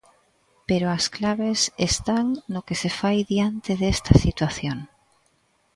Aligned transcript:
Pero 0.69 0.85
as 0.97 1.05
claves 1.15 1.59
están 1.89 2.25
no 2.53 2.61
que 2.67 2.75
se 2.81 2.91
fai 2.99 3.17
diante 3.33 3.71
desta 3.81 4.13
situación. 4.23 4.77